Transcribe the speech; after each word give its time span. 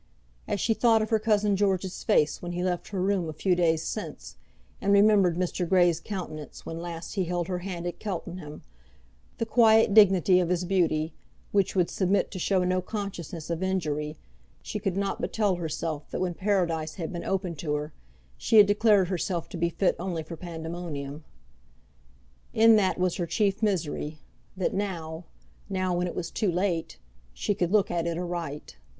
As 0.47 0.59
she 0.59 0.73
thought 0.73 1.03
of 1.03 1.11
her 1.11 1.19
cousin 1.19 1.55
George's 1.55 2.03
face 2.03 2.41
when 2.41 2.53
he 2.53 2.63
left 2.63 2.87
her 2.87 2.99
room 2.99 3.29
a 3.29 3.33
few 3.33 3.53
days 3.55 3.83
since, 3.83 4.35
and 4.81 4.91
remembered 4.91 5.37
Mr. 5.37 5.69
Grey's 5.69 5.99
countenance 5.99 6.65
when 6.65 6.79
last 6.79 7.13
he 7.13 7.25
held 7.25 7.47
her 7.47 7.59
hand 7.59 7.85
at 7.85 8.01
Cheltenham, 8.01 8.63
the 9.37 9.45
quiet 9.45 9.93
dignity 9.93 10.39
of 10.39 10.49
his 10.49 10.65
beauty 10.65 11.13
which 11.51 11.75
would 11.75 11.87
submit 11.87 12.31
to 12.31 12.39
show 12.39 12.63
no 12.63 12.81
consciousness 12.81 13.51
of 13.51 13.61
injury, 13.61 14.17
she 14.63 14.79
could 14.79 14.97
not 14.97 15.21
but 15.21 15.31
tell 15.31 15.57
herself 15.57 16.09
that 16.09 16.19
when 16.19 16.33
Paradise 16.33 16.95
had 16.95 17.13
been 17.13 17.23
opened 17.23 17.59
to 17.59 17.75
her, 17.75 17.93
she 18.37 18.57
had 18.57 18.65
declared 18.65 19.09
herself 19.09 19.49
to 19.49 19.55
be 19.55 19.69
fit 19.69 19.95
only 19.99 20.23
for 20.23 20.35
Pandemonium. 20.35 21.23
In 22.55 22.75
that 22.75 22.97
was 22.97 23.17
her 23.17 23.27
chief 23.27 23.61
misery; 23.61 24.17
that 24.57 24.73
now, 24.73 25.25
now 25.69 25.93
when 25.95 26.07
it 26.07 26.15
was 26.15 26.31
too 26.31 26.51
late, 26.51 26.97
she 27.35 27.53
could 27.53 27.71
look 27.71 27.91
at 27.91 28.07
it 28.07 28.17
aright. 28.17 28.77